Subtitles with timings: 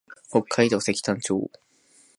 [0.31, 1.51] 北海道積丹町